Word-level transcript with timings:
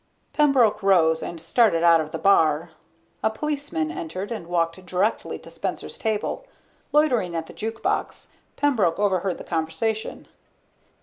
Pembroke 0.33 0.81
rose 0.81 1.21
and 1.21 1.39
started 1.39 1.83
out 1.83 2.01
of 2.01 2.09
the 2.11 2.17
bar. 2.17 2.71
A 3.21 3.29
policeman 3.29 3.91
entered 3.91 4.31
and 4.31 4.47
walked 4.47 4.83
directly 4.83 5.37
to 5.37 5.51
Spencer's 5.51 5.95
table. 5.95 6.43
Loitering 6.91 7.35
at 7.35 7.45
the 7.45 7.53
juke 7.53 7.83
box, 7.83 8.29
Pembroke 8.55 8.97
overheard 8.97 9.37
the 9.37 9.43
conversation. 9.43 10.27